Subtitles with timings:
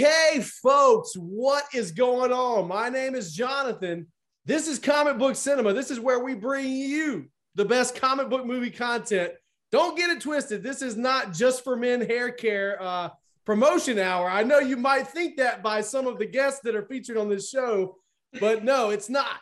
[0.00, 2.68] Okay, folks, what is going on?
[2.68, 4.06] My name is Jonathan.
[4.46, 5.74] This is Comic Book Cinema.
[5.74, 9.32] This is where we bring you the best comic book movie content.
[9.70, 10.62] Don't get it twisted.
[10.62, 13.10] This is not just for men hair care uh,
[13.44, 14.30] promotion hour.
[14.30, 17.28] I know you might think that by some of the guests that are featured on
[17.28, 17.96] this show,
[18.40, 19.40] but no, it's not.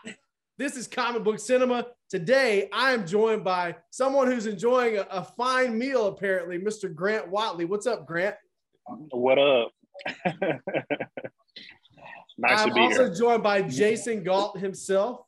[0.56, 1.86] This is Comic Book Cinema.
[2.10, 6.92] Today, I am joined by someone who's enjoying a, a fine meal, apparently, Mr.
[6.92, 7.64] Grant Whatley.
[7.68, 8.34] What's up, Grant?
[9.12, 9.70] What up?
[12.38, 13.14] nice I'm to be also here.
[13.14, 15.20] joined by Jason Gault himself.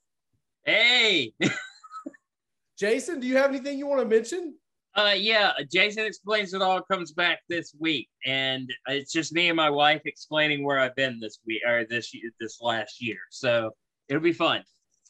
[0.65, 1.33] Hey,
[2.79, 4.55] Jason, do you have anything you want to mention?
[4.97, 9.57] uh, yeah, Jason explains it all comes back this week, and it's just me and
[9.57, 13.19] my wife explaining where I've been this week or this year, this last year.
[13.31, 13.71] So
[14.09, 14.63] it'll be fun.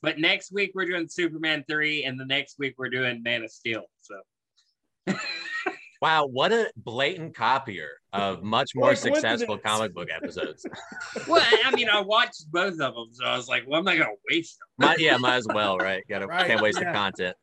[0.02, 3.50] But next week we're doing Superman three, and the next week we're doing Man of
[3.50, 3.84] Steel.
[4.02, 4.20] So
[6.00, 10.64] Wow, what a blatant copier of much more successful comic book episodes.
[11.28, 13.98] well, I mean, I watched both of them, so I was like, well, I'm not
[13.98, 14.88] gonna waste them.
[14.88, 16.02] Might, yeah, might as well, right?
[16.08, 16.92] Gotta Right, can't waste yeah.
[16.92, 17.36] the content.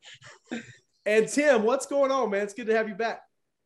[1.06, 2.42] And Tim, what's going on, man?
[2.42, 3.22] It's good to have you back.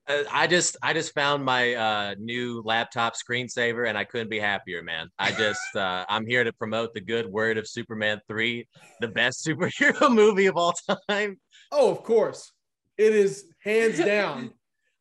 [0.09, 4.41] Uh, I just I just found my uh, new laptop screensaver and I couldn't be
[4.41, 5.09] happier, man.
[5.19, 8.67] I just uh, I'm here to promote the good word of Superman 3,
[9.01, 10.75] the best superhero movie of all
[11.09, 11.39] time.
[11.71, 12.53] Oh, of course.
[12.99, 14.53] It is hands down.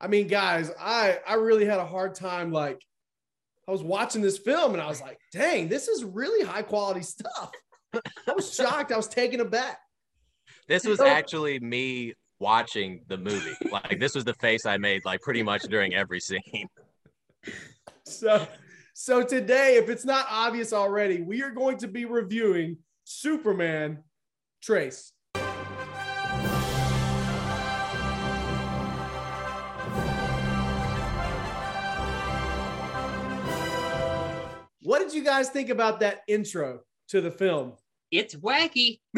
[0.02, 2.84] I mean, guys, I I really had a hard time like
[3.68, 7.04] I was watching this film and I was like, dang, this is really high quality
[7.04, 7.52] stuff.
[7.94, 8.92] I was shocked.
[8.92, 9.78] I was taken aback.
[10.68, 13.54] This was So- actually me watching the movie.
[13.72, 16.68] Like this was the face I made like pretty much during every scene.
[18.04, 18.48] So,
[18.94, 24.04] so today, if it's not obvious already, we are going to be reviewing Superman
[24.62, 25.14] Trace.
[34.92, 37.78] What did you guys think about that intro to the film?
[38.12, 39.00] It's wacky.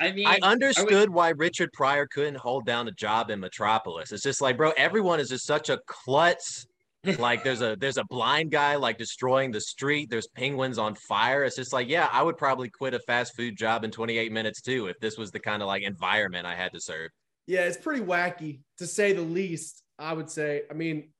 [0.00, 3.40] I mean, I are we- understood why Richard Pryor couldn't hold down a job in
[3.40, 4.12] Metropolis.
[4.12, 6.64] It's just like, bro, everyone is just such a klutz.
[7.18, 10.10] Like there's a there's a blind guy like destroying the street.
[10.10, 11.42] There's penguins on fire.
[11.44, 14.60] It's just like, yeah, I would probably quit a fast food job in 28 minutes
[14.60, 17.10] too if this was the kind of like environment I had to serve.
[17.46, 19.82] Yeah, it's pretty wacky to say the least.
[19.98, 20.62] I would say.
[20.70, 21.10] I mean,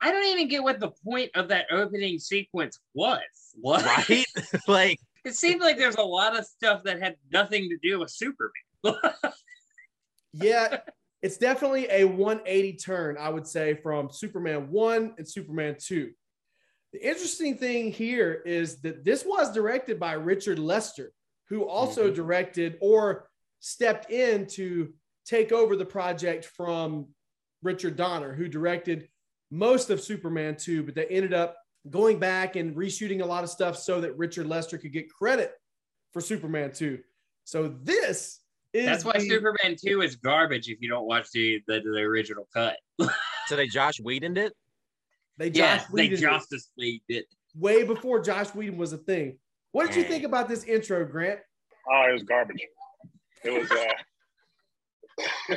[0.00, 3.20] I don't even get what the point of that opening sequence was.
[3.54, 3.84] What?
[3.84, 4.24] Right?
[4.68, 8.10] like It seemed like there's a lot of stuff that had nothing to do with
[8.10, 8.52] Superman.
[10.32, 10.78] yeah,
[11.22, 16.10] it's definitely a 180 turn, I would say, from Superman 1 and Superman 2.
[16.92, 21.12] The interesting thing here is that this was directed by Richard Lester,
[21.48, 22.14] who also Mhm.
[22.14, 23.28] directed or
[23.60, 24.94] stepped in to
[25.26, 27.14] take over the project from
[27.62, 29.08] Richard Donner, who directed
[29.50, 31.56] most of Superman 2, but they ended up
[31.90, 35.52] going back and reshooting a lot of stuff so that Richard Lester could get credit
[36.12, 36.98] for Superman 2.
[37.44, 38.40] So this
[38.74, 42.00] is That's why the- Superman 2 is garbage if you don't watch the, the, the
[42.00, 42.76] original cut.
[43.46, 44.52] so they Josh Whedoned it.
[45.38, 47.26] They Yes, Josh they Whedoned it Justice League it.
[47.54, 49.38] way before Joss Whedon was a thing.
[49.72, 51.40] What did you think about this intro, Grant?
[51.90, 52.60] Oh, it was garbage.
[53.44, 55.54] It was uh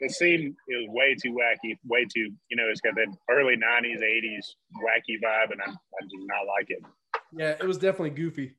[0.00, 4.00] the scene is way too wacky, way too, you know, it's got that early 90s,
[4.02, 6.82] 80s wacky vibe, and I, I do not like it.
[7.36, 8.54] Yeah, it was definitely goofy.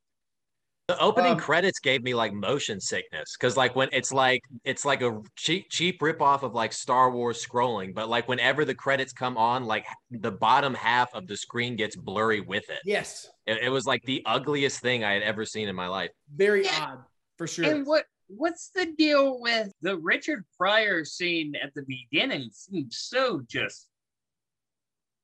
[0.88, 4.86] The opening Um, credits gave me like motion sickness because like when it's like it's
[4.86, 9.14] like a cheap cheap ripoff of like Star Wars scrolling, but like whenever the credits
[9.14, 12.80] come on, like the bottom half of the screen gets blurry with it.
[12.84, 16.10] Yes, It, it was like the ugliest thing I had ever seen in my life.
[16.36, 16.86] very Yeah.
[16.94, 17.04] odd
[17.38, 17.66] for sure.
[17.66, 22.50] And what what's the deal with the Richard Pryor scene at the beginning?
[22.54, 23.88] Seems so just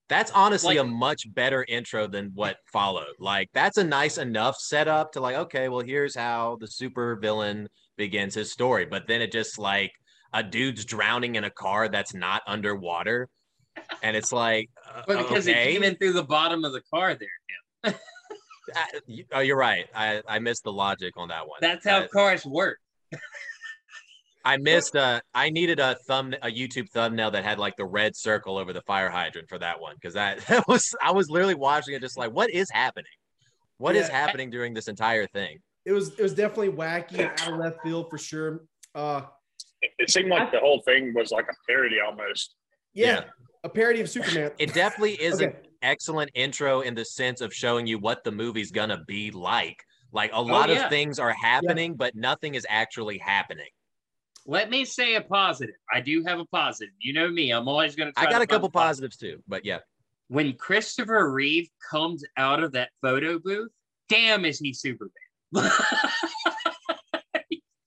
[0.10, 3.16] That's honestly Like- a much better intro than what followed.
[3.20, 7.68] Like that's a nice enough setup to like, okay, well here's how the super villain
[7.98, 8.86] begins his story.
[8.86, 9.92] But then it just like
[10.34, 13.30] a dude's drowning in a car that's not underwater.
[14.04, 15.70] And it's like, uh, well, because okay.
[15.70, 17.94] it came in through the bottom of the car there.
[18.76, 19.86] I- you- oh, you're right.
[19.96, 21.58] I, I missed the logic on that one.
[21.62, 22.78] That's how I, cars work.
[24.46, 24.96] I missed.
[24.96, 28.74] Uh, I needed a thumb, a YouTube thumbnail that had like the red circle over
[28.74, 30.84] the fire hydrant for that one because that, that was.
[31.02, 33.06] I was literally watching it, just like, what is happening?
[33.78, 34.16] What is Yeah.
[34.16, 35.60] happening during this entire thing?
[35.86, 38.64] it was it was definitely wacky and out of left field for sure.
[38.96, 39.22] Uh,
[39.84, 42.56] It, it seemed like the whole thing was like a parody almost.
[42.94, 43.24] yeah, Yeah.
[43.64, 44.50] a parody of Superman.
[44.58, 45.46] It definitely is Okay.
[45.46, 45.54] an
[45.84, 49.78] excellent intro in the sense of showing you what the movie's gonna be like.
[50.16, 50.86] Like a oh, lot yeah.
[50.86, 53.68] of things are happening, but nothing is actually happening.
[54.48, 55.76] Let me say a positive.
[55.94, 56.94] I do have a positive.
[57.00, 57.52] You know me.
[57.52, 58.20] I'm always going to.
[58.20, 59.80] I got a couple positives too, but yeah.
[60.30, 63.72] when Christopher Reeve comes out of that photo booth,
[64.08, 65.12] damn, is he Superman?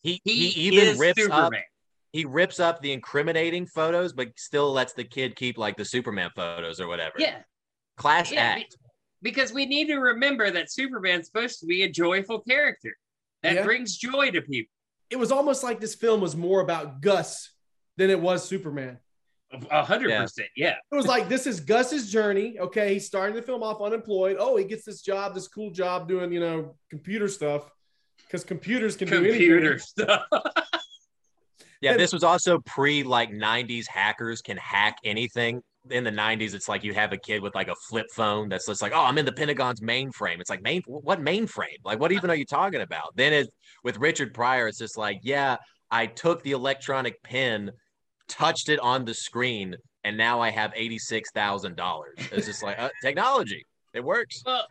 [0.00, 1.52] He he, he, even rips up
[2.12, 6.30] he rips up the incriminating photos, but still lets the kid keep like the Superman
[6.34, 7.14] photos or whatever.
[7.18, 7.38] Yeah,
[7.96, 8.76] Class Yeah, act.
[9.22, 12.96] Because we need to remember that Superman's supposed to be a joyful character
[13.42, 13.64] that Yeah.
[13.64, 14.72] brings joy to people.
[15.10, 17.50] It was almost like this film was more about Gus
[17.96, 18.98] than it was Superman.
[19.70, 20.74] A hundred percent, yeah.
[20.92, 22.58] It was like this is Gus's journey.
[22.58, 24.36] Okay, he's starting the film off unemployed.
[24.38, 27.70] Oh, he gets this job, this cool job doing you know computer stuff
[28.26, 29.78] because computers can do Computer anything.
[29.78, 30.24] stuff.
[31.80, 35.62] Yeah, And- this was also pre like 90s hackers can hack anything.
[35.90, 38.66] In the 90s, it's like you have a kid with like a flip phone that's
[38.66, 40.40] just like, oh, I'm in the Pentagon's mainframe.
[40.40, 41.78] It's like, main what mainframe?
[41.84, 43.14] Like, what even are you talking about?
[43.16, 43.48] Then it
[43.84, 45.56] with Richard Pryor, it's just like, yeah,
[45.90, 47.72] I took the electronic pen,
[48.28, 52.02] touched it on the screen, and now I have $86,000.
[52.32, 53.64] It's just like uh, technology.
[53.94, 54.42] It works.
[54.44, 54.66] well,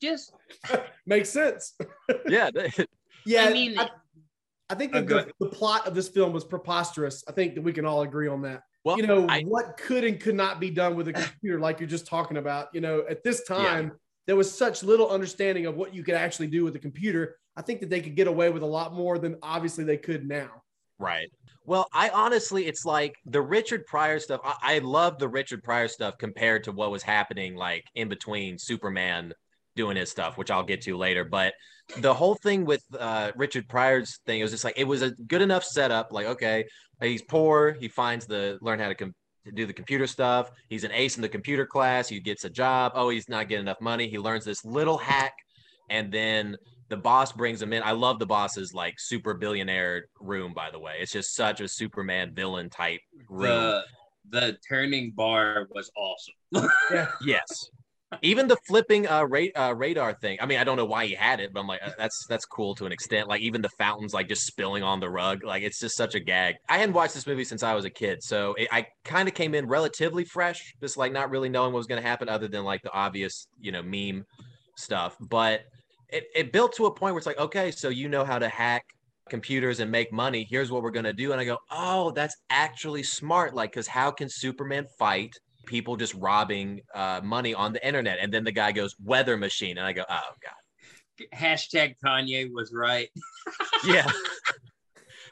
[0.00, 0.32] just
[1.06, 1.74] Makes sense.
[2.28, 2.50] Yeah.
[3.26, 3.90] Yeah, I mean, I,
[4.70, 7.22] I think Oh, that go the, the plot of this film was preposterous.
[7.28, 8.62] I think that we can all agree on that.
[8.84, 11.80] Well, you know I- what could and could not be done with a computer, like
[11.80, 12.68] you're just talking about.
[12.74, 13.92] You know, at this time,
[14.26, 17.36] there was such little understanding of what you could actually do with a computer.
[17.56, 20.26] I think that they could get away with a lot more than obviously they could
[20.26, 20.62] now.
[20.98, 21.28] Right.
[21.66, 24.40] Well, I honestly, it's like the Richard Pryor stuff.
[24.44, 28.58] I, I love the Richard Pryor stuff compared to what was happening like in between
[28.58, 29.34] Superman
[29.76, 31.24] doing his stuff, which I'll get to later.
[31.24, 31.54] But
[31.98, 35.10] the whole thing with uh, Richard Pryor's thing it was just like it was a
[35.10, 36.12] good enough setup.
[36.12, 36.66] Like, okay,
[37.00, 37.72] he's poor.
[37.72, 39.14] He finds the learn how to, com-
[39.46, 40.50] to do the computer stuff.
[40.68, 42.08] He's an ace in the computer class.
[42.08, 42.92] He gets a job.
[42.94, 44.08] Oh, he's not getting enough money.
[44.08, 45.34] He learns this little hack,
[45.88, 46.56] and then
[46.88, 47.82] the boss brings him in.
[47.82, 50.96] I love the boss's like super billionaire room, by the way.
[51.00, 53.48] It's just such a Superman villain type room.
[53.48, 53.84] the
[54.28, 56.68] the turning bar was awesome.
[57.24, 57.70] yes.
[58.22, 60.38] Even the flipping uh, ra- uh, radar thing.
[60.40, 62.44] I mean, I don't know why he had it, but I'm like, uh, that's that's
[62.44, 63.28] cool to an extent.
[63.28, 66.20] Like even the fountains, like just spilling on the rug, like it's just such a
[66.20, 66.56] gag.
[66.68, 69.34] I hadn't watched this movie since I was a kid, so it, I kind of
[69.34, 72.48] came in relatively fresh, just like not really knowing what was going to happen, other
[72.48, 74.24] than like the obvious, you know, meme
[74.76, 75.16] stuff.
[75.20, 75.62] But
[76.08, 78.48] it, it built to a point where it's like, okay, so you know how to
[78.48, 78.84] hack
[79.28, 80.46] computers and make money.
[80.50, 81.30] Here's what we're gonna do.
[81.32, 83.54] And I go, oh, that's actually smart.
[83.54, 85.32] Like, because how can Superman fight
[85.66, 88.18] people just robbing uh, money on the internet?
[88.20, 89.78] And then the guy goes, weather machine.
[89.78, 90.52] And I go, oh god,
[91.34, 93.08] Hashtag Kanye was right.
[93.86, 94.10] yeah.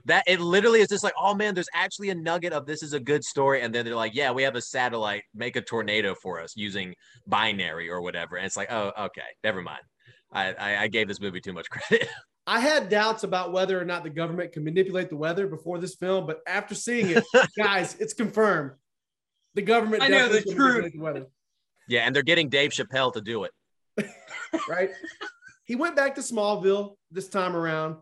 [0.04, 2.92] That it literally is just like, oh man, there's actually a nugget of this is
[2.92, 6.14] a good story, and then they're like, yeah, we have a satellite make a tornado
[6.14, 6.94] for us using
[7.26, 9.82] binary or whatever, and it's like, oh, okay, never mind.
[10.32, 12.08] I, I, I gave this movie too much credit.
[12.46, 15.96] I had doubts about whether or not the government can manipulate the weather before this
[15.96, 17.24] film, but after seeing it,
[17.58, 18.72] guys, it's confirmed.
[19.58, 20.92] The government I know the truth.
[20.92, 21.26] the weather.
[21.88, 23.50] yeah, and they're getting Dave Chappelle to do it.
[24.68, 24.90] right?
[25.64, 27.96] he went back to Smallville this time around,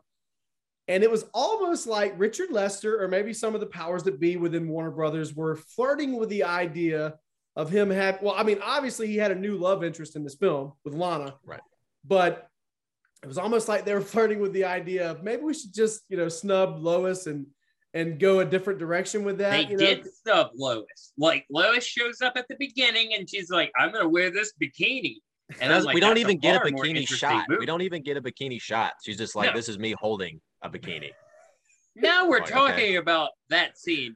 [0.87, 4.37] and it was almost like Richard Lester, or maybe some of the powers that be
[4.37, 7.15] within Warner Brothers, were flirting with the idea
[7.57, 8.23] of him having.
[8.23, 11.37] Well, I mean, obviously he had a new love interest in this film with Lana,
[11.43, 11.63] Right.
[12.05, 12.51] But
[13.23, 16.03] it was almost like they were flirting with the idea of maybe we should just,
[16.11, 17.47] you know, snub Lois and
[17.97, 19.51] and go a different direction with that.
[19.51, 19.85] They you know?
[19.87, 21.13] did sub Lois.
[21.17, 25.17] Like Lois shows up at the beginning and she's like, "I'm gonna wear this bikini,"
[25.61, 27.47] and I'm Doesn't- like, we don't "That's even get a bikini shot.
[27.49, 28.93] movie." We don't even get a bikini shot.
[29.03, 29.57] She's just like, No.
[29.57, 31.11] this is me holding a bikini.
[31.95, 32.95] Now we're Like, talking okay.
[32.97, 34.15] about that scene.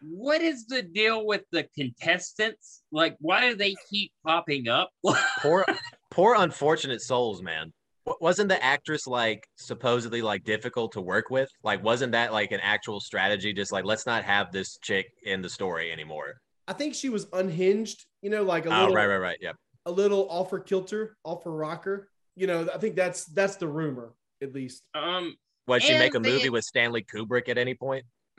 [0.00, 2.82] What is the deal with the contestants?
[2.90, 4.90] Like, why do they keep popping up?
[5.42, 5.64] Poor,
[6.10, 7.72] poor unfortunate souls, man.
[8.06, 11.48] W- Wasn't the actress like supposedly like difficult to work with?
[11.62, 13.52] Like, wasn't that like an actual strategy?
[13.52, 16.34] Just like, let's not have this chick in the story anymore.
[16.68, 19.38] I think she was unhinged, you know, like a Oh, little right, right, right.
[19.40, 19.52] Yeah.
[19.86, 22.08] a little off her kilter, off her rocker.
[22.36, 24.82] You know, I think that's that's the rumor, at least.
[24.94, 25.34] um,
[25.66, 28.04] Would she make a And they- movie with Stanley Kubrick at any point?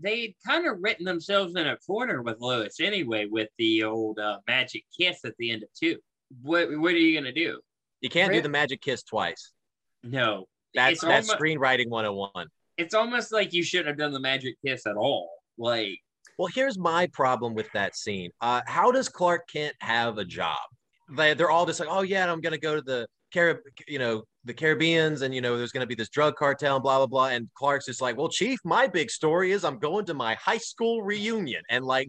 [0.00, 4.38] they kind of written themselves in a corner with Lois anyway, with the old uh,
[4.46, 5.98] magic kiss at the end of two.
[6.42, 7.60] What What are you gonna do?
[8.00, 9.52] You can't do the magic kiss twice.
[10.02, 12.46] No, That's It's that's almo- screenwriting 101.
[12.78, 15.28] it's almost like you shouldn't have done the magic kiss at all.
[15.58, 15.98] Like,
[16.38, 18.30] Well, here's my problem with that scene.
[18.40, 20.56] Uh, how does Clark Kent have a job?
[21.14, 24.22] They, they're all just like, oh yeah, I'm gonna go to the Carib, you know,
[24.44, 27.26] the Caribbeans, and you know, there's gonna be this drug cartel and blah blah blah.
[27.28, 30.58] And Clark's just like, well, Chief, my big story is I'm going to my high
[30.58, 32.08] school reunion, and like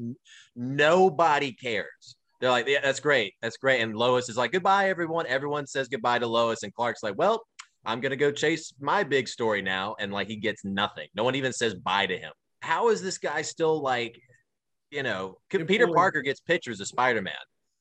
[0.56, 2.16] nobody cares.
[2.42, 3.82] They're like, yeah, that's great, that's great.
[3.82, 5.26] And Lois is like, goodbye, everyone.
[5.28, 7.44] Everyone says goodbye to Lois, and Clark's like, well,
[7.86, 11.08] I'm gonna go chase my big story now, and like he gets nothing.
[11.16, 12.32] No one even says bye to him.
[12.62, 14.20] How is this guy still like
[14.92, 15.88] you know, Peter.
[15.88, 17.34] Parker gets pictures of Spider-Man,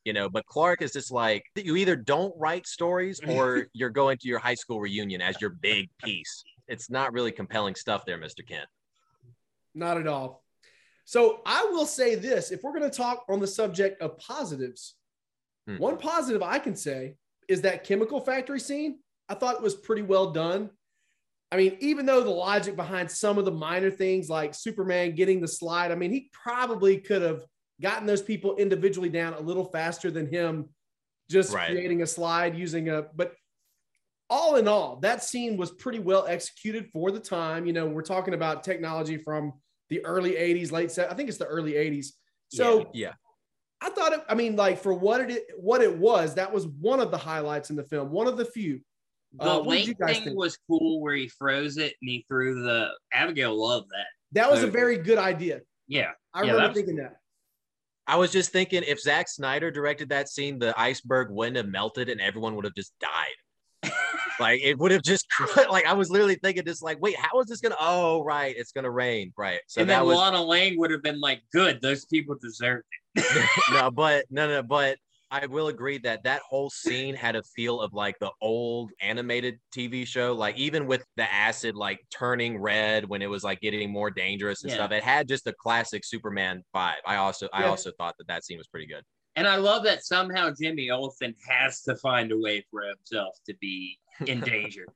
[0.04, 4.16] you know, but Clark is just like you either don't write stories or you're going
[4.18, 6.44] to your high school reunion as your big piece.
[6.68, 8.46] It's not really compelling stuff there, Mr.
[8.46, 8.68] Kent.
[9.74, 10.44] Not at all.
[11.10, 14.94] So I will say this if we're going to talk on the subject of positives,
[15.66, 15.76] Hmm.
[15.78, 17.16] one positive I can say
[17.48, 19.00] is that chemical factory scene.
[19.28, 20.70] I thought it was pretty well done.
[21.50, 25.40] I mean, even though the logic behind some of the minor things like Superman getting
[25.40, 27.44] the slide, I mean, he probably could have
[27.80, 30.68] gotten those people individually down a little faster than him
[31.28, 31.72] just Right.
[31.72, 33.34] creating a slide using a, but
[34.30, 37.66] all in all, that scene was pretty well executed for the time.
[37.66, 39.60] You know, we're talking about technology from
[39.90, 41.10] the early 80s, late set.
[41.10, 42.12] I think it's the early 80s.
[42.48, 43.12] So Yeah.
[43.82, 47.00] I thought it, I mean, like for what it what it was, that was one
[47.00, 48.80] of the highlights in the film, one of the few.
[49.34, 50.36] The Uh, what you guys thing think?
[50.38, 54.06] was cool where he froze it and he threw the Abigail loved that.
[54.32, 55.60] That was a very good idea.
[55.86, 56.12] Yeah.
[56.34, 57.16] I Yeah, remember that was- thinking that.
[58.06, 62.08] I was just thinking if Zack Snyder directed that scene, the iceberg wouldn't have melted
[62.08, 63.34] and everyone would have just died.
[64.40, 65.26] Like it would have just
[65.70, 68.72] like I was literally thinking just like, wait, how is this gonna oh right, it's
[68.72, 69.32] gonna rain.
[69.36, 69.60] Right.
[69.66, 72.84] So and that then was Lana Lang would have been like, good, those people deserved
[73.14, 74.96] it no, but no, no, but
[75.32, 79.60] I will agree that that whole scene had a feel of like the old animated
[79.72, 83.92] TV show, like even with the acid like turning red when it was like getting
[83.92, 84.78] more dangerous and Yeah.
[84.78, 84.90] stuff.
[84.90, 86.94] It had just a classic Superman vibe.
[87.06, 89.04] I also, I also thought that that scene was pretty good.
[89.36, 93.54] And I love that somehow Jimmy Olsen has to find a way for himself to
[93.60, 94.86] be in danger.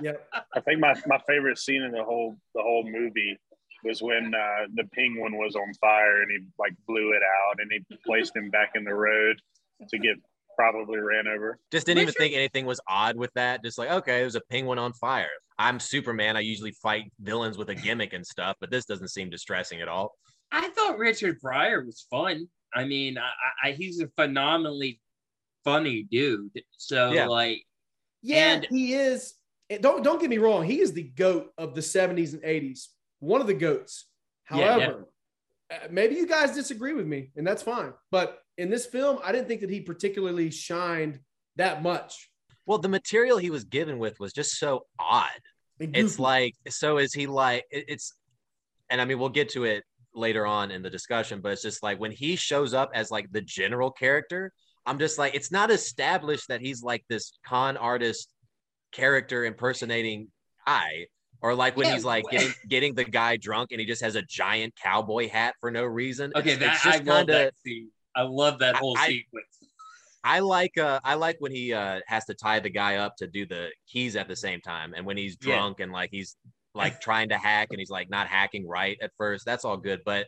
[0.00, 0.12] Yeah.
[0.54, 3.38] I think my, my favorite scene in the whole the whole movie
[3.84, 7.70] was when uh, the penguin was on fire and he like blew it out and
[7.72, 9.40] he placed him back in the road
[9.88, 10.16] to get
[10.56, 11.58] probably ran over.
[11.72, 13.64] Just didn't even Richard- think anything was odd with that.
[13.64, 15.28] Just like, okay, there's a penguin on fire.
[15.58, 16.36] I'm Superman.
[16.36, 19.88] I usually fight villains with a gimmick and stuff, but this doesn't seem distressing at
[19.88, 20.12] all.
[20.52, 22.48] I thought Richard Pryor was fun.
[22.74, 25.00] I mean, I, I, he's a phenomenally
[25.64, 26.62] funny dude.
[26.72, 27.26] So Yeah.
[27.26, 27.64] like,
[28.22, 29.34] Yeah, And- he is.
[29.80, 30.64] Don't don't get me wrong.
[30.64, 32.88] He is the goat of the 70s and 80s.
[33.20, 34.06] One of the goats.
[34.52, 35.08] Yeah, However,
[35.70, 37.92] uh, maybe you guys disagree with me, and that's fine.
[38.10, 41.20] But in this film, I didn't think that he particularly shined
[41.54, 42.30] that much.
[42.66, 45.30] Well, the material he was given with was just so odd.
[45.78, 48.12] It's like so is he like it's
[48.90, 49.82] and i mean we'll get to it
[50.14, 53.30] later on in the discussion but it's just like when he shows up as like
[53.32, 54.52] the general character
[54.86, 58.32] i'm just like it's not established that he's like this con artist
[58.92, 60.26] character impersonating
[60.66, 61.06] guy
[61.42, 61.94] or like when Yeah.
[61.94, 65.54] he's like getting getting the guy drunk and he just has a giant cowboy hat
[65.60, 67.90] for no reason okay, It's- that it's I just love kinda- that scene.
[68.16, 69.46] I love that whole I- sequence.
[70.24, 73.26] I like uh I like when he uh has to tie the guy up to
[73.26, 75.54] do the keys at the same time and when he's Yeah.
[75.56, 76.36] drunk and like he's
[76.74, 80.00] like trying to hack and he's like not hacking right at first that's all good
[80.04, 80.26] but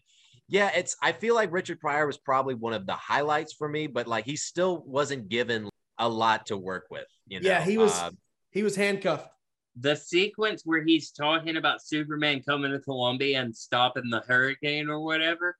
[0.48, 3.86] yeah it's I feel like Richard Pryor was probably one of the highlights for me
[3.86, 5.68] but like he still wasn't given
[5.98, 8.10] a lot to work with you know yeah, he was Uh,
[8.50, 9.28] he was handcuffed.
[9.76, 15.00] the sequence where he's talking about Superman coming to Columbia and stopping the hurricane or
[15.00, 15.56] whatever,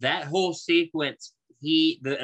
[0.00, 2.16] that whole sequence, he the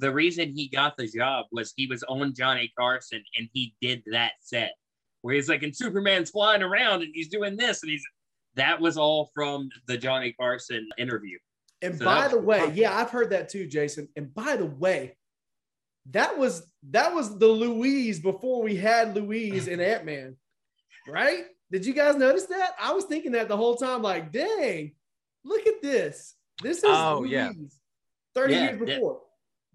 [0.00, 4.02] the reason he got the job was he was on Johnny Carson and he did
[4.10, 4.72] that set
[5.22, 8.04] where he's like, and Superman's flying around and he's doing this and he's
[8.54, 11.38] that was all from the Johnny Carson interview.
[11.82, 14.08] And So by the way, yeah, I've heard that too, Jason.
[14.16, 15.16] And by the way,
[16.10, 20.36] that was that was the Luis before we had Luis in Ant Man,
[21.06, 21.44] right?
[21.70, 22.72] Did you guys notice that?
[22.80, 24.92] I was thinking that the whole time, like, dang,
[25.44, 26.34] look at this.
[26.62, 27.52] This is Oh, Luis yeah.
[28.34, 29.20] 30 Yeah, years before.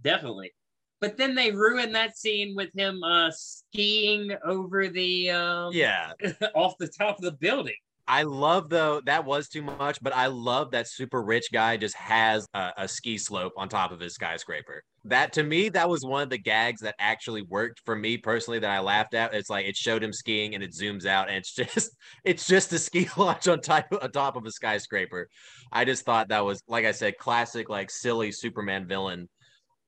[0.02, 0.52] Definitely.
[1.04, 6.14] But then they ruined that scene with him uh skiing over the um yeah.
[6.56, 7.76] off the top of the building.
[8.08, 11.98] I love though that was too much but I love that super rich guy just
[11.98, 14.82] has a, a ski slope on top of his skyscraper.
[15.04, 18.60] That to me that was one of the gags that actually worked for me personally
[18.60, 19.34] that I laughed at.
[19.34, 21.92] It's like it showed him skiing and it zooms out and it's just
[22.24, 25.28] it's just a ski launch on top on top of a skyscraper.
[25.70, 29.28] I just thought that was like I said classic like silly Superman villain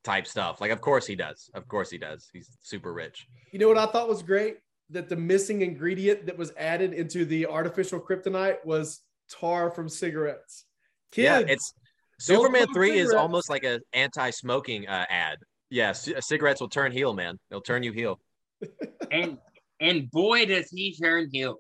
[0.05, 3.59] type stuff like of course he does of course he does he's super rich You
[3.59, 4.57] know what I thought was great?
[4.91, 10.65] That the missing ingredient that was added into the artificial kryptonite was tar from cigarettes.
[11.11, 11.73] Kids, Yeah, it's
[12.19, 15.39] Superman smoke Three is almost like an anti-smoking uh, ad.
[15.69, 17.37] Yeah, c- cigarettes will turn heel, man.
[17.49, 18.19] They'll turn you heel.
[19.11, 19.37] And
[19.79, 21.57] and boy does he turn heel.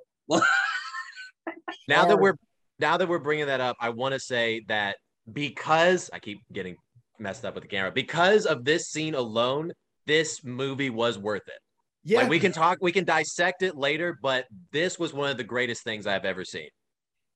[1.87, 2.35] Now that we're
[2.79, 4.97] now that we're bringing that up, I want to say that
[5.31, 6.75] because I keep getting
[7.19, 9.71] messed up with the camera, because of this scene alone,
[10.05, 11.59] this movie was worth it.
[12.03, 15.37] yeah, Like we can talk, we can dissect it later, but this was one of
[15.37, 16.69] the greatest things I've ever seen.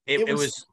[0.06, 0.66] It, It it was- was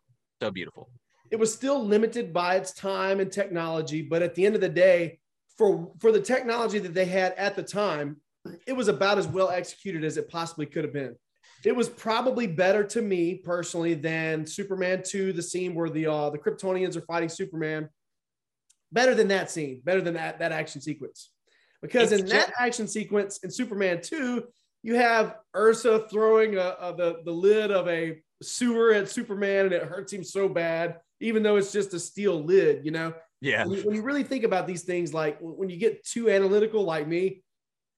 [0.43, 0.89] so beautiful.
[1.31, 4.69] it was still limited by its time and technology, but at the end of the
[4.69, 5.19] day,
[5.57, 8.21] for for the technology that they had at the time,
[8.67, 11.17] it was about as well executed as it possibly could have been.
[11.65, 16.31] It was probably better to me personally than Superman 2, the scene where the uh,
[16.31, 17.89] the Kryptonians are fighting Superman.
[18.97, 21.31] Better than that scene, better than that that action sequence.
[21.83, 24.43] Because It's in that action sequence in Superman 2,
[24.83, 29.75] you have Ursa throwing a, a, the, the lid of a sewer at Superman and
[29.75, 33.13] it hurts him so bad, even though it's just a steel lid, you know?
[33.43, 33.67] Yeah.
[33.67, 36.83] when you, when you really think about these things, like when you get too analytical,
[36.83, 37.43] like me,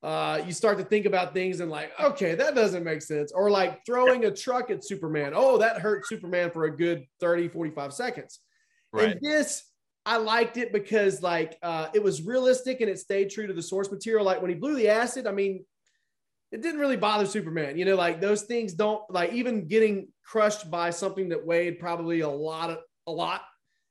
[0.03, 3.31] uh, you start to think about things and like, okay, that doesn't make sense.
[3.33, 5.33] Or like throwing a truck at Superman.
[5.35, 8.41] Oh, that hurt Superman for a good 30, 45 seconds.
[8.93, 9.13] Right.
[9.13, 9.68] And this,
[10.09, 13.61] I liked it because like uh, it was realistic and it stayed true to the
[13.61, 14.25] source material.
[14.25, 15.67] Like when he blew the acid, I mean,
[16.51, 17.77] it didn't really bother Superman.
[17.77, 22.21] You know, like those things don't like even getting crushed by something that weighed probably
[22.21, 23.43] a lot of a lot.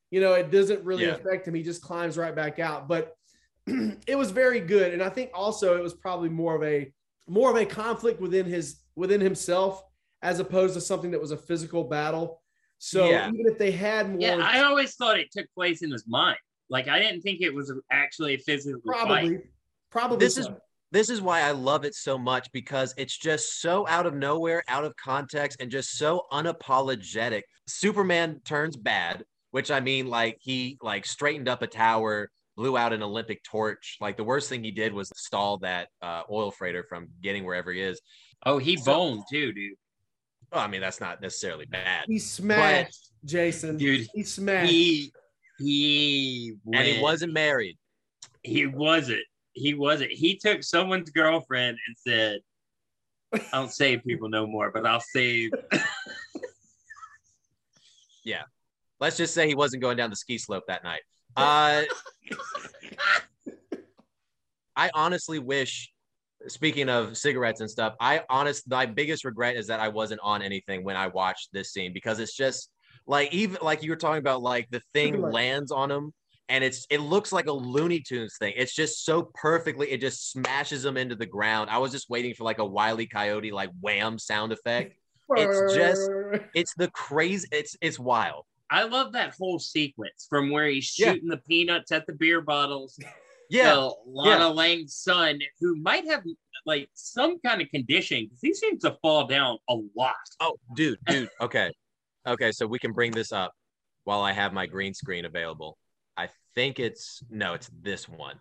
[0.09, 1.17] You know, it doesn't really Yeah.
[1.17, 1.53] affect him.
[1.53, 2.87] He just climbs right back out.
[2.87, 3.13] But
[3.67, 6.91] it was very good, and I think also it was probably more of a
[7.27, 9.83] more of a conflict within his within himself
[10.23, 12.41] as opposed to something that was a physical battle.
[12.79, 13.29] So Yeah.
[13.29, 16.37] even if they had more, Yeah, I always thought it took place in his mind.
[16.69, 19.45] Like I didn't think it was actually a physical probably, fight.
[19.89, 20.41] probably This so.
[20.41, 20.47] is
[20.91, 24.63] this is why I love it so much because it's just so out of nowhere,
[24.69, 27.41] out of context, and just so unapologetic.
[27.67, 32.93] Superman turns bad, which I mean, like he like straightened up a tower, blew out
[32.93, 33.97] an Olympic torch.
[33.99, 37.71] Like the worst thing he did was stall that uh, oil freighter from getting wherever
[37.73, 37.99] he is.
[38.45, 39.73] Oh, he So- boned too, dude.
[40.51, 42.05] Well, I mean, that's not necessarily bad.
[42.07, 43.77] he smashed Jason.
[43.77, 44.71] Dude, he smashed.
[44.71, 45.11] He
[45.59, 47.77] he And he wasn't married.
[48.43, 49.23] he wasn't.
[49.53, 50.11] He wasn't.
[50.11, 52.39] He took someone's girlfriend and said,
[53.33, 55.51] I don't save people no more, but I'll save
[58.23, 58.43] yeah,
[58.99, 61.01] Let's just say he wasn't going down the ski slope that night.
[61.35, 61.83] Uh,
[64.75, 65.91] I honestly wish,
[66.47, 70.41] speaking of cigarettes and stuff, I honest my biggest regret is that I wasn't on
[70.41, 72.69] anything when I watched this scene because it's just
[73.05, 76.13] like even like you were talking about, like the thing lands on him
[76.49, 78.53] and it's it looks like a Looney Tunes thing.
[78.55, 81.69] It's just so perfectly, it just smashes him into the ground.
[81.69, 84.93] I was just waiting for like a wily coyote like wham sound effect.
[85.35, 86.09] it's just-
[86.55, 88.45] It's the crazy, it's it's wild.
[88.69, 91.13] I love that whole sequence from where he's Yeah.
[91.13, 92.99] shooting the peanuts at the beer bottles.
[93.49, 93.73] Yeah.
[93.73, 96.23] to Lana Lang's son, who might have
[96.65, 100.15] like some kind of condition because he seems to fall down a lot.
[100.39, 101.29] Oh, dude, dude.
[101.41, 101.71] Okay.
[102.27, 102.51] Okay.
[102.51, 103.53] So we can bring this up
[104.03, 105.77] while I have my green screen available.
[106.17, 108.39] I think it's no, it's this one.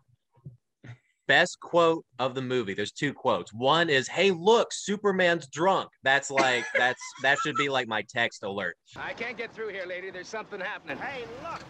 [1.29, 2.73] Best quote of the movie.
[2.73, 3.53] There's two quotes.
[3.53, 8.45] One is, "Hey, look, Superman's drunk." That's like that's that should be like my text
[8.45, 8.77] alert.
[8.97, 10.11] I can't get through here, lady.
[10.11, 10.99] There's something happening.
[10.99, 11.63] Hey, look!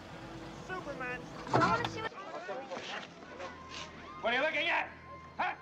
[0.67, 1.19] Superman!
[4.27, 4.89] What are you looking at?
[5.37, 5.53] Huh?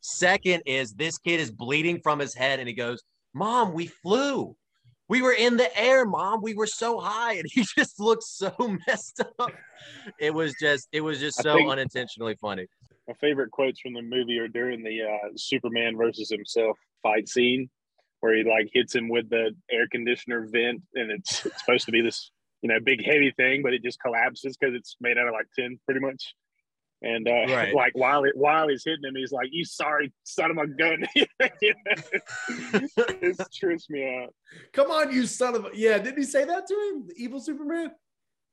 [0.00, 3.02] Second is this kid is bleeding from his head and he goes,
[3.34, 4.54] "Mom, we flew.
[5.08, 6.40] We were in the air, mom.
[6.40, 8.54] We were so high." And he just looks so
[8.86, 9.50] messed up.
[10.20, 12.68] It was just it was just so think- unintentionally funny.
[13.08, 17.68] My favorite quotes from the movie are during the uh, Superman versus himself fight scene,
[18.20, 21.90] where he like hits him with the air conditioner vent, and it's, it's supposed to
[21.90, 22.30] be this
[22.62, 25.48] you know big heavy thing, but it just collapses because it's made out of like
[25.56, 26.36] tin, pretty much.
[27.02, 27.74] And uh, Right.
[27.74, 31.06] like while it, while he's hitting him, he's like, "You sorry son of a gun!"
[31.14, 31.28] it
[33.54, 34.34] trips me out.
[34.72, 35.98] Come on, you son of a yeah.
[35.98, 37.06] Didn't he say that to him?
[37.06, 37.92] The evil Superman.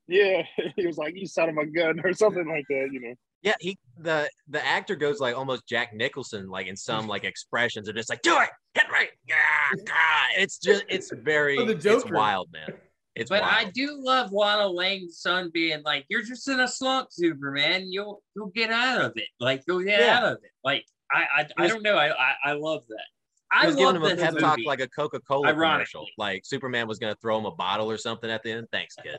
[0.08, 0.42] Yeah,
[0.76, 2.90] he was like, "You son of a gun" or something like that.
[2.92, 3.14] You know.
[3.42, 7.88] Yeah, he the the actor goes like almost Jack Nicholson, like in some like expressions,
[7.88, 9.36] and just like, do it, hit right, yeah,
[9.84, 10.28] God.
[10.36, 12.72] It's just it's very Or the it's wild, man.
[13.16, 17.08] It's But I do love Lana Lang's son being like, "You're just in a slump,
[17.10, 17.90] Superman.
[17.90, 19.28] You'll you'll get out of it.
[19.40, 20.18] Like you'll get Yeah.
[20.18, 20.50] out of it.
[20.62, 21.96] Like I I, I don't know.
[21.96, 23.04] I, I I love that.
[23.50, 26.04] I was love giving him a pep talk like a Coca Cola commercial.
[26.18, 28.66] Like Superman was gonna throw him a bottle or something at the end.
[28.70, 29.18] Thanks, kid.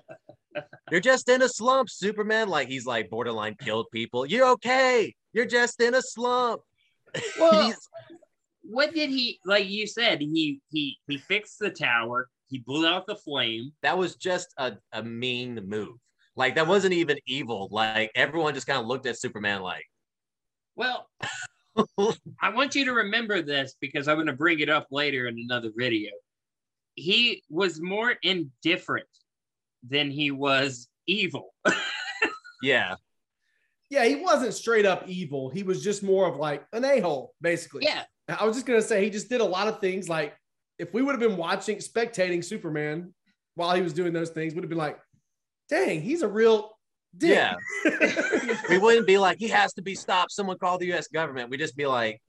[0.91, 2.49] You're just in a slump, Superman.
[2.49, 4.25] Like he's like borderline killed people.
[4.27, 5.15] You're okay.
[5.33, 6.61] You're just in a slump.
[7.39, 7.73] Well,
[8.63, 9.67] what did he like?
[9.67, 12.27] You said he he he fixed the tower.
[12.47, 13.71] He blew out the flame.
[13.81, 15.97] that was just a, a mean move.
[16.35, 17.67] Like that wasn't even evil.
[17.71, 19.85] Like everyone just kind of looked at Superman like,
[20.75, 21.09] Well,
[22.41, 25.37] I want you to remember this because I'm going to bring it up later in
[25.39, 26.11] another video.
[26.95, 29.07] He was more indifferent
[29.87, 31.53] than he was evil.
[32.63, 32.95] yeah,
[33.89, 35.49] Yeah, he wasn't straight up evil.
[35.49, 37.83] He was just more of like an a hole, basically.
[37.85, 40.09] yeah, I was just gonna say he just did a lot of things.
[40.09, 40.35] Like
[40.79, 43.13] if we would have been watching, spectating Superman,
[43.55, 44.99] while he was doing those things would have been like,
[45.69, 46.77] dang, he's a real
[47.17, 47.31] dick.
[47.31, 47.55] Yeah.
[48.69, 50.31] we wouldn't be like he has to be stopped.
[50.31, 51.07] Someone call the U.S.
[51.07, 51.49] government.
[51.49, 52.21] We'd just be like,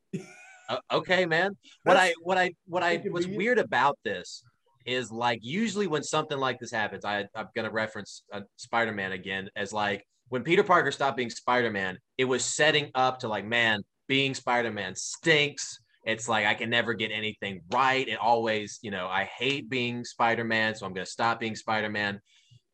[0.91, 1.57] okay, man.
[1.85, 3.37] What I what I what I what's inconvenient.
[3.37, 4.43] weird about this
[4.87, 9.51] is like usually when something like this happens, I I'm gonna reference uh, Spider-Man again
[9.57, 13.83] as like when Peter Parker stopped being Spider-Man, it was setting up to like, man,
[14.09, 15.79] being Spider-Man stinks.
[16.05, 18.07] It's like I can never get anything right.
[18.07, 22.21] It always, you know, I hate being Spider-Man, so I'm gonna stop being Spider-Man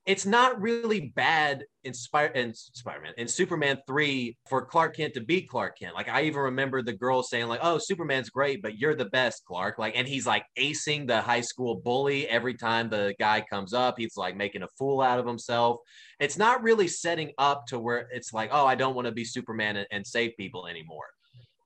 [0.06, 5.22] it's not really bad in Spider in Spider-Man in Superman 3 for Clark Kent to
[5.22, 5.94] be Clark Kent.
[5.94, 9.44] Like I even remember the girl saying like, "Oh, Superman's great, but you're the best,
[9.46, 13.72] Clark." Like and he's like acing the high school bully every time the guy comes
[13.72, 13.94] up.
[13.96, 15.78] He's like making a fool out of himself.
[16.20, 19.24] It's not really setting up to where it's like, "Oh, I don't want to be
[19.24, 21.13] Superman and, and save people anymore."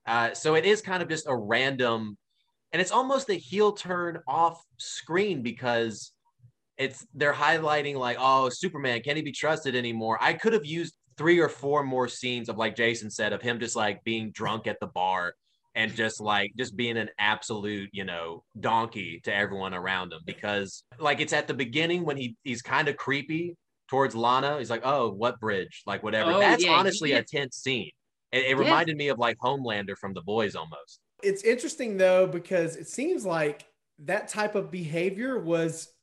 [0.09, 2.17] Uh, so it is kind of just a random
[2.73, 6.13] and it's almost a heel turn off screen because
[6.79, 10.17] it's they're highlighting like oh superman can he be trusted anymore?
[10.19, 13.59] I could have used three or four more scenes of like jason said of him
[13.59, 15.33] just like being drunk at the bar
[15.75, 20.85] and just like just being an absolute you know donkey to everyone around him because
[20.97, 23.55] like it's at the beginning when he he's kind of creepy
[23.89, 24.57] towards lana.
[24.57, 25.83] He's like oh what bridge?
[25.85, 26.31] Like whatever.
[26.31, 27.91] Oh, that's yeah, honestly a tense scene
[28.31, 28.55] it, it Yeah.
[28.57, 33.25] reminded me of like homelander from the boys almost It's interesting though because it seems
[33.25, 33.65] like
[33.99, 35.93] that type of behavior was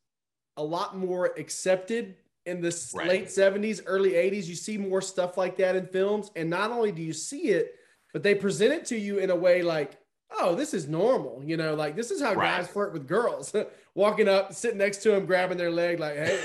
[0.56, 3.08] a lot more accepted in the Right.
[3.08, 4.48] late 70s, early 80s.
[4.48, 7.74] You see more stuff like that in films and not only do you see it,
[8.12, 9.98] but they present it to you in a way like,
[10.30, 12.58] "Oh, this is normal." You know, like this is how Right.
[12.58, 13.54] guys flirt with girls.
[13.96, 16.38] Walking up, sitting next to him, grabbing their leg like, "Hey,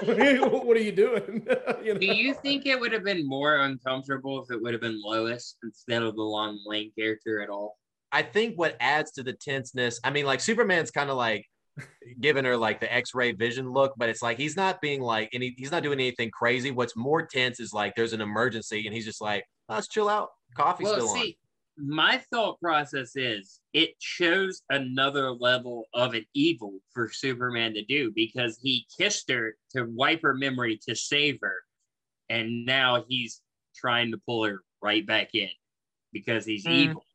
[0.00, 1.46] what are you doing?"
[1.84, 4.98] you Do you think it would have been more uncomfortable if it would have been
[4.98, 7.76] Lois instead of the Lana Lang character at all?
[8.12, 11.44] I think what adds to the tenseness, I mean, like Superman's kind of like
[12.18, 15.54] giving her like the X-ray vision look, but it's like he's not being like any,
[15.58, 16.70] he's not doing anything crazy.
[16.70, 20.08] What's more tense is like there's an emergency and he's just like, "Oh, let's chill
[20.08, 20.30] out.
[20.56, 21.36] Coffee's well, still see,
[21.82, 28.12] my thought process is it shows another level of an evil for Superman to do
[28.14, 31.56] because he kissed her to wipe her memory to save her,
[32.28, 33.40] and now he's
[33.74, 35.50] trying to pull her right back in
[36.12, 36.72] because he's Hmm.
[36.72, 37.06] evil.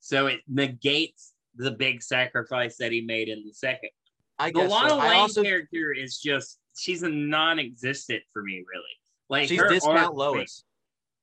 [0.00, 3.90] So it negates the big sacrifice that he made in the second.
[4.38, 4.46] on.
[4.46, 4.76] I The guess so.
[4.76, 8.84] Lana I Lang also character is just she's a non-existent for me, really.
[9.28, 10.64] Like she's discount Lois.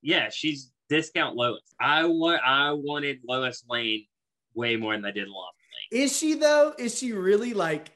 [0.01, 1.61] Yeah, she's discount Lois.
[1.79, 4.05] I want I wanted Lois Lane
[4.53, 5.51] way more than I did Lana.
[5.91, 6.73] Is she though?
[6.77, 7.91] Is she really like?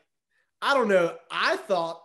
[0.62, 1.16] I don't know.
[1.32, 2.02] I thought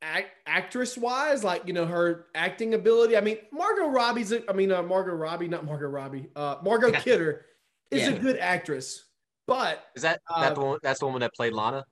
[0.00, 3.16] act, actress wise, like you know her acting ability.
[3.16, 4.32] I mean, Margot Robbie's.
[4.32, 6.28] A, I mean, uh, Margot Robbie, not Margot Robbie.
[6.36, 7.46] Uh, Margot Kidder
[7.90, 9.04] is a good actress,
[9.46, 11.84] but Is that Uh, that the one, that's the woman that played Lana?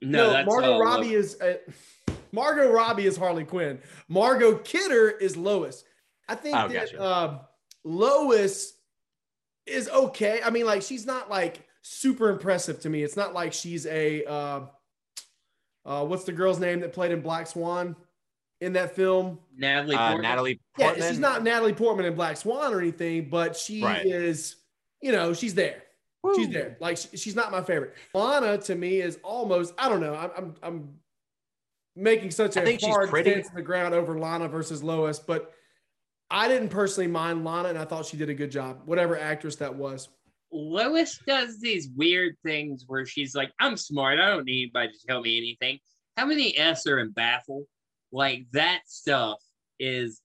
[0.00, 1.40] No, no, that's Margot uh, Robbie is.
[1.40, 1.54] Uh,
[2.30, 3.78] Margot Robbie is Harley Quinn.
[4.08, 5.84] Margot Kidder is Lois.
[6.28, 7.02] I think Oh, that gotcha.
[7.04, 7.40] um,
[7.84, 8.74] Lois
[9.66, 10.40] is okay.
[10.44, 13.02] I mean, like she's not like super impressive to me.
[13.02, 14.60] It's not like she's a uh,
[15.84, 17.96] uh, what's the girl's name that played in Black Swan
[18.60, 19.38] in that film?
[19.56, 20.22] Natalie Uh, Portman.
[20.22, 21.08] Natalie Yeah, Portman.
[21.08, 24.06] she's not Natalie Portman in Black Swan or anything, but she Right.
[24.06, 24.56] is,
[25.00, 25.82] you know, she's there.
[26.36, 26.76] She's there.
[26.78, 27.94] Like she- she's not my favorite.
[28.14, 29.74] Lana to me is almost.
[29.76, 30.14] I don't know.
[30.14, 30.94] I'm I'm, I'm
[31.96, 33.32] making such I a think she's hard pretty.
[33.32, 35.52] stance in the ground over Lana versus Lois, but
[36.32, 38.80] I didn't personally mind Lana, and I thought she did a good job.
[38.86, 40.08] Whatever actress that was.
[40.50, 44.18] Lois does these weird things where she's like, I'm smart.
[44.18, 45.78] I don't need anybody to tell me anything.
[46.16, 47.64] How many S are in baffle?
[48.12, 49.38] Like that stuff
[49.78, 50.20] is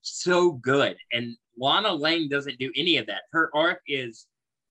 [0.00, 0.96] so good.
[1.12, 3.22] And Lana Lang doesn't do any of that.
[3.32, 4.26] Her arc is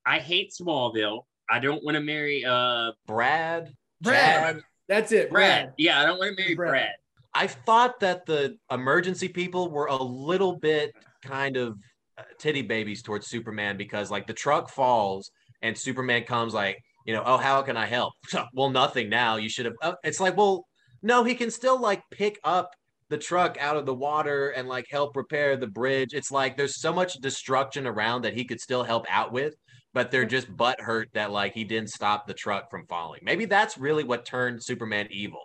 [0.05, 1.25] I hate Smallville.
[1.49, 3.73] I don't want to marry uh Brad.
[4.01, 4.55] Brad.
[4.55, 4.63] Chad.
[4.87, 5.65] That's it, Brad.
[5.65, 5.73] Brad.
[5.77, 6.71] Yeah, I don't want to marry Brad.
[6.71, 6.93] Brad.
[7.33, 11.77] I thought that the emergency people were a little bit kind of
[12.17, 17.13] uh, titty babies towards Superman because like the truck falls and Superman comes like, you
[17.13, 18.13] know, oh, how can I help?
[18.53, 19.37] well, nothing now.
[19.37, 19.75] You should have.
[19.81, 20.65] Uh, it's like, well,
[21.01, 22.71] no, he can still like pick up
[23.09, 26.13] the truck out of the water and like help repair the bridge.
[26.13, 29.55] It's like there's so much destruction around that he could still help out with,
[29.93, 33.21] but they're just butt hurt that like he didn't stop the truck from falling.
[33.23, 35.41] Maybe that's really what turned Superman evil.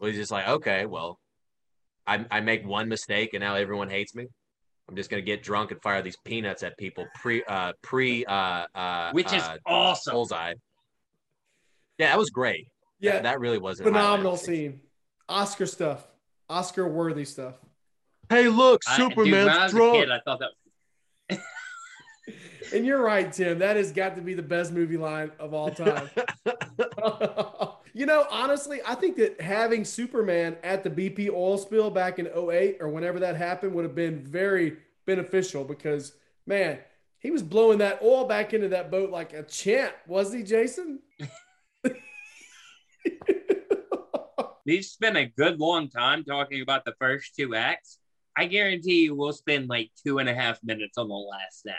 [0.00, 1.18] Was just like, okay, well,
[2.08, 4.26] I, I make one mistake and now everyone hates me.
[4.88, 8.66] I'm just gonna get drunk and fire these peanuts at people pre uh pre uh
[8.74, 10.14] uh Which is uh, awesome.
[10.14, 10.54] bullseye.
[11.98, 12.68] Yeah, that was great.
[12.98, 14.40] Yeah, that, that really was a phenomenal highlight.
[14.46, 14.80] scene.
[15.28, 16.06] Oscar stuff.
[16.48, 17.56] Oscar worthy stuff.
[18.30, 21.38] Hey, look, I- dude, when I was a kid, I thought that
[22.72, 23.58] And you're right, Tim.
[23.58, 26.10] That has got to be the best movie line of all time.
[27.94, 32.28] You know, honestly, I think that having Superman at the BP oil spill back in
[32.28, 36.12] 08 or whenever that happened would have been very beneficial because,
[36.46, 36.78] man,
[37.18, 41.00] he was blowing that oil back into that boat like a champ, was he, Jason?
[44.64, 47.98] We've spent a good long time talking about the first two acts.
[48.36, 51.78] I guarantee you we'll spend like two and a half minutes on the last act.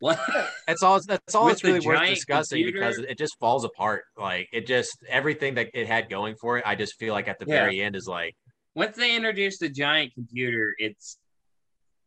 [0.00, 0.18] What?
[0.66, 1.00] That's all.
[1.06, 2.78] That's all it's really worth discussing computer?
[2.86, 4.04] because it just falls apart.
[4.16, 6.64] Like it just everything that it had going for it.
[6.66, 7.62] I just feel like at the Yeah.
[7.62, 8.34] very end is like
[8.74, 11.18] Once they introduce the giant computer, it's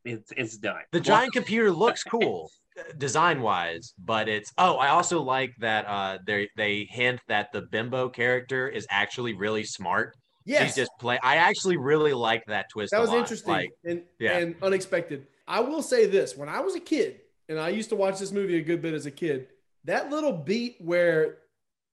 [0.06, 0.82] it's it's done.
[0.92, 2.50] the giant computer looks cool
[2.98, 7.64] design wise, but it's oh I also like that uh they they hint that the
[7.64, 10.16] bimbo character is actually really smart.
[10.44, 11.20] Yeah, She's just play.
[11.22, 12.92] I actually really like that twist.
[12.92, 13.20] that a was lot.
[13.20, 14.38] interesting Like and, yeah.
[14.40, 15.28] and unexpected.
[15.48, 17.21] I will say this when I was a kid,
[17.52, 19.48] and I used to watch this movie a good bit as a kid,
[19.84, 21.38] that little beat where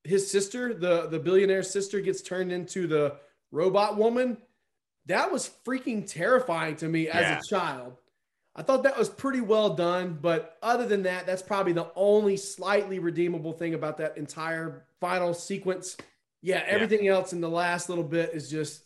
[0.05, 3.16] his sister, the, the billionaire sister, gets turned into the
[3.51, 4.38] robot woman,
[5.07, 7.38] that was freaking terrifying to me as Yeah.
[7.38, 7.97] a child.
[8.55, 12.37] I thought that was pretty well done, but other than that, that's probably the only
[12.37, 15.97] slightly redeemable thing about that entire final sequence.
[16.42, 18.83] Yeah, everything else in the last little bit is just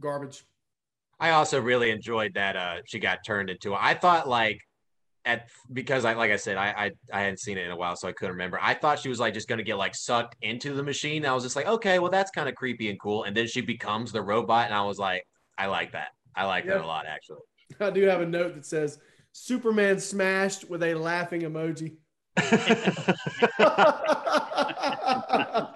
[0.00, 0.44] garbage.
[1.20, 3.74] I also really enjoyed that uh she got turned into.
[3.74, 4.58] I thought like
[5.24, 7.96] at because I like I said I I, I hadn't seen it in a while
[7.96, 8.58] so I couldn't remember.
[8.60, 11.24] I thought she was like just gonna get like sucked into the machine.
[11.24, 13.24] I was just like okay well that's kind of creepy and cool.
[13.24, 16.08] And then she becomes the robot and I was like I like that.
[16.34, 17.40] I like that a lot actually.
[17.80, 18.98] I do have a note that says
[19.32, 21.96] Superman smashed with a laughing emoji.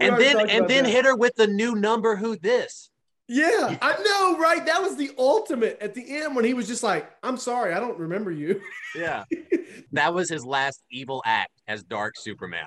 [0.00, 0.90] And then and then that.
[0.90, 2.16] hit her with the new number.
[2.16, 2.89] Who this?
[3.32, 4.66] Yeah, I know, right?
[4.66, 7.78] That was the ultimate at the end when he was just like, I'm sorry, I
[7.78, 8.60] don't remember you.
[8.92, 9.22] Yeah,
[9.92, 12.66] that was his last evil act as Dark Superman.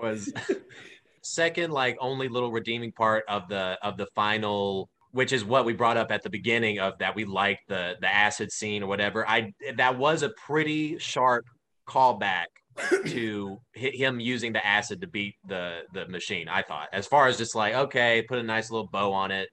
[0.00, 0.32] Was
[1.22, 5.74] second, like only little redeeming part of the of the final, which is what we
[5.74, 9.24] brought up at the beginning of that we liked the the acid scene or whatever.
[9.28, 11.44] I that was a pretty sharp
[11.88, 12.46] callback
[13.06, 16.48] to hit him using the acid to beat the the machine.
[16.48, 19.50] I thought, as far as just like okay, put a nice little bow on it,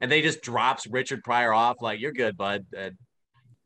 [0.00, 2.66] and they just drops Richard Pryor off like you're good, bud.
[2.76, 2.90] Uh,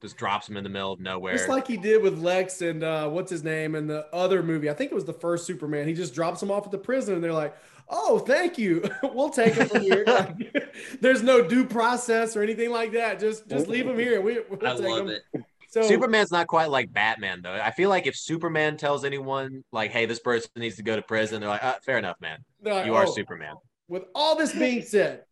[0.01, 1.37] just drops him in the middle of nowhere.
[1.37, 4.71] Just like he did with Lex and uh, what's his name in the other movie.
[4.71, 5.87] I think it was the first Superman.
[5.87, 7.55] He just drops him off at the prison and they're like,
[7.91, 8.83] oh, thank you.
[9.03, 10.05] we'll take him from here.
[10.07, 13.19] Like, there's no due process or anything like that.
[13.21, 14.21] Just just leave him here.
[14.21, 15.09] We, we'll I love him.
[15.09, 15.45] it.
[15.69, 17.53] So Superman's not quite like Batman though.
[17.53, 21.03] I feel like if Superman tells anyone like, "Hey, this person needs to go to
[21.03, 22.41] prison," they're like, uh, "Fair enough, man.
[22.65, 23.55] like, You are "Oh, Superman."
[23.87, 25.25] With all this being said,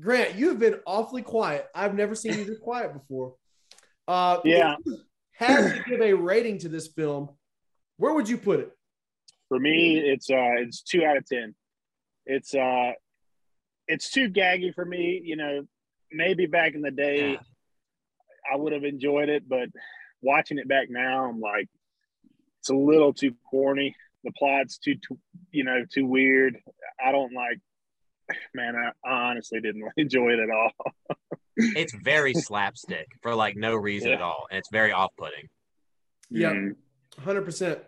[0.00, 1.66] Grant, you've been awfully quiet.
[1.74, 3.34] I've never seen you this quiet before.
[4.06, 4.74] Uh, Yeah.
[4.78, 4.98] if you
[5.32, 7.30] Had to give a rating to this film.
[7.96, 8.72] Where would you put it?
[9.48, 11.54] For me, it's uh it's two out of ten.
[12.26, 12.92] It's uh
[13.86, 15.20] it's too gaggy for me.
[15.24, 15.66] You know,
[16.12, 17.38] maybe back in the day Yeah.
[18.52, 19.68] I would have enjoyed it, but
[20.22, 21.68] watching it back now, I'm like,
[22.60, 23.94] it's a little too corny.
[24.24, 25.18] The plot's too, too
[25.52, 26.58] you know, too weird.
[27.04, 27.58] I don't like.
[28.54, 30.70] Man, I, I honestly didn't enjoy it at all.
[31.56, 34.16] It's very slapstick for like no reason Yeah.
[34.16, 35.48] at all, and it's very off-putting.
[36.30, 36.76] Yeah, Mm.
[37.22, 37.80] 100%.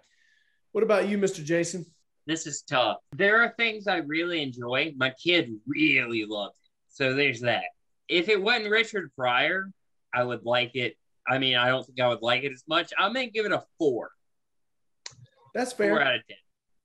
[0.72, 1.44] What about you, Mr.
[1.44, 1.85] Jason?
[2.26, 2.98] This is tough.
[3.12, 4.92] There are things I really enjoy.
[4.96, 6.70] My kid really loved it.
[6.88, 7.64] So there's that.
[8.09, 9.70] If it wasn't Richard Pryor,
[10.12, 10.96] I would like it.
[11.29, 12.92] I mean, I don't think I would like it as much.
[12.98, 14.11] I'm gonna give it a four.
[15.55, 15.90] That's fair.
[15.90, 16.07] Four fair.
[16.09, 16.37] out of ten.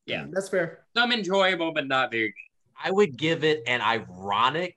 [0.05, 0.25] Yeah.
[0.31, 0.85] That's fair.
[0.95, 2.33] Some enjoyable, but not very good.
[2.83, 4.75] I would give it an ironic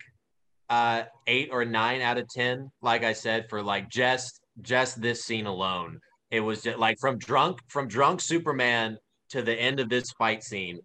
[0.70, 2.70] uh eight or nine out of ten.
[2.82, 7.18] Like I said, for like just just this scene alone, it was just like from
[7.18, 8.98] drunk from drunk Superman
[9.30, 10.78] to the end of this fight scene.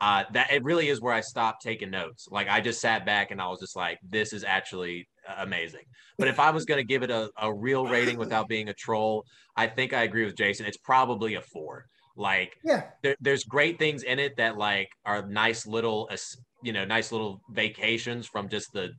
[0.00, 2.28] Uh, that it really is where I stopped taking notes.
[2.30, 5.82] Like I just sat back and I was just like, this is actually uh, amazing.
[6.16, 8.74] But if I was going to give it a, a real rating without being a
[8.74, 9.24] troll,
[9.56, 10.66] I think I agree with Jason.
[10.66, 11.86] It's probably a four.
[12.16, 12.84] Like Yeah.
[13.02, 16.08] there, there's great things in it that like are nice little
[16.62, 18.90] you know nice little vacations from just the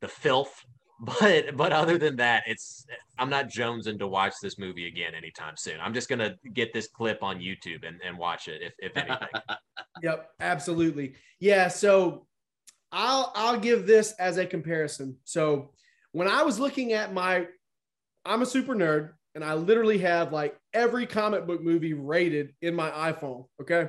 [0.00, 0.64] the filth
[1.00, 2.86] but but other than that it's
[3.18, 6.88] i'm not jonesing to watch this movie again anytime soon i'm just gonna get this
[6.88, 9.28] clip on youtube and, and watch it if, if anything
[10.02, 11.14] Yep, absolutely.
[11.40, 12.26] Yeah, so
[12.92, 15.16] I'll I'll give this as a comparison.
[15.24, 15.70] So
[16.12, 17.46] when I was looking at my
[18.24, 22.74] I'm a super nerd and I literally have like every comic book movie rated in
[22.74, 23.88] my iPhone, okay?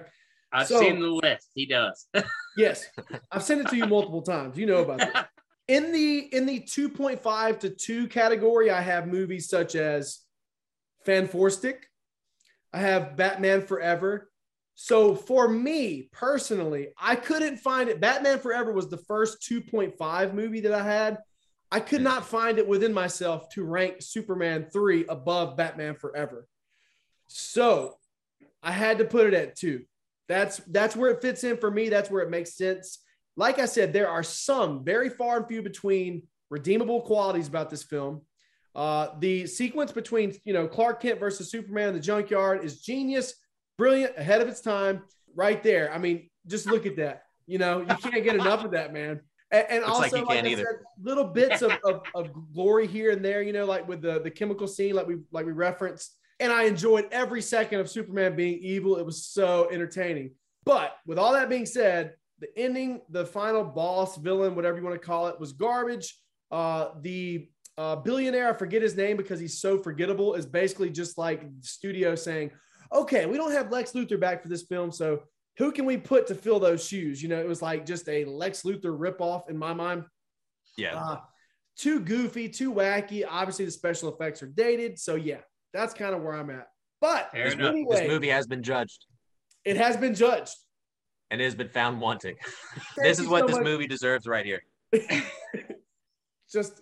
[0.51, 1.49] I've So- seen the list.
[1.55, 2.07] He does.
[2.57, 2.85] Yes.
[3.31, 4.57] I've sent it to you multiple times.
[4.57, 5.29] You know about that.
[5.67, 10.19] In the in the 2.5 to 2 category, I have movies such as
[11.05, 11.87] Fan Four Stick.
[12.71, 14.31] I have Batman Forever,
[14.75, 17.99] So for me personally, I couldn't find it.
[17.99, 21.17] Batman Forever was the first 2.5 movie that I had.
[21.69, 26.47] I could not find it within myself to rank Superman 3 above Batman Forever.
[27.27, 27.97] So
[28.63, 29.83] I had to put it at two.
[30.27, 31.89] That's that's where it fits in for me.
[31.89, 32.99] That's where it makes sense.
[33.35, 37.83] Like I said, there are some very far and few between redeemable qualities about this
[37.83, 38.21] film.
[38.75, 43.33] Uh, the sequence between you know Clark Kent versus Superman in the junkyard is genius,
[43.77, 45.03] brilliant, ahead of its time,
[45.35, 45.93] right there.
[45.93, 47.23] I mean, just look at that.
[47.47, 49.21] You know, you can't get enough of that, man.
[49.51, 50.65] And, and Looks like also, like, I said,
[51.01, 53.41] little bits of, of, of glory here and there.
[53.41, 56.15] You know, like with the the chemical scene, like we like we referenced.
[56.39, 58.97] And I enjoyed every second of Superman being evil.
[58.97, 60.31] It was so entertaining.
[60.65, 64.99] But with all that being said, the ending, the final boss, villain, whatever you want
[64.99, 66.15] to call it, was garbage.
[66.51, 71.17] Uh, the uh, billionaire, I forget his name because he's so forgettable, is basically just
[71.17, 72.51] like the studio saying,
[72.93, 74.91] okay, we don't have Lex Luthor back for this film.
[74.91, 75.23] So
[75.57, 77.21] who can we put to fill those shoes?
[77.21, 80.05] You know, it was like just a Lex Luthor ripoff in my mind.
[80.77, 80.95] Yeah.
[80.95, 81.19] Uh,
[81.77, 83.23] too goofy, too wacky.
[83.27, 84.99] Obviously, the special effects are dated.
[84.99, 85.39] So, yeah,
[85.73, 86.67] that's kind of where I'm at.
[86.99, 87.75] But This, enough.
[87.89, 89.05] this movie has been judged
[89.65, 90.55] it has been judged.
[91.29, 92.35] and it has been found wanting.
[92.97, 93.65] This is what so this much.
[93.65, 94.61] movie deserves right here.
[96.51, 96.81] just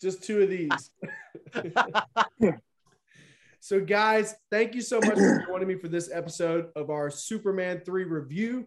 [0.00, 0.90] just two of these.
[3.60, 7.82] so guys, thank you so much for joining me for this episode of our Superman
[7.84, 8.66] 3 review.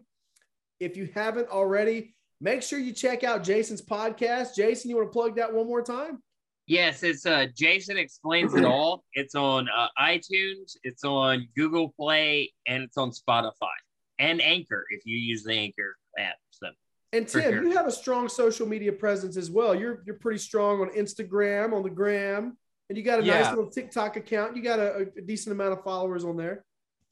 [0.78, 4.54] If you haven't already, make sure you check out Jason's podcast.
[4.54, 6.22] Jason, you want to plug that one more time?
[6.66, 9.04] Yes, it's uh Jason explains it all.
[9.12, 13.76] It's on uh, iTunes, it's on Google Play, and it's on Spotify
[14.18, 16.36] and Anchor if you use the Anchor app.
[16.50, 16.68] So
[17.12, 17.62] And Tim, sure.
[17.64, 19.74] you have a strong social media presence as well.
[19.74, 22.56] You're you're pretty strong on Instagram, on the gram,
[22.88, 24.56] and you got a nice little TikTok account.
[24.56, 26.64] You got a, a decent amount of followers on there.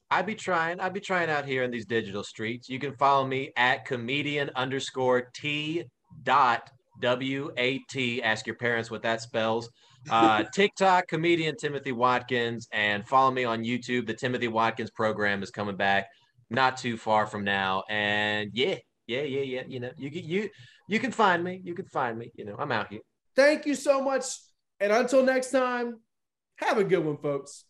[0.09, 0.79] I'd be trying.
[0.79, 2.69] I'd be trying out here in these digital streets.
[2.69, 5.83] You can follow me at comedian underscore T
[6.23, 6.69] dot
[7.01, 8.21] W A T.
[8.21, 9.69] Ask your parents what that spells.
[10.09, 14.07] Uh, TikTok comedian Timothy Watkins, and follow me on YouTube.
[14.07, 16.07] The Timothy Watkins program is coming back
[16.49, 17.83] not too far from now.
[17.89, 18.75] And yeah,
[19.07, 19.63] yeah, yeah, yeah.
[19.67, 20.49] You know, you can you
[20.87, 21.61] you can find me.
[21.63, 22.31] You can find me.
[22.35, 23.01] You know, I'm out here.
[23.35, 24.25] Thank you so much.
[24.79, 25.99] And until next time,
[26.57, 27.65] have a good one, folks.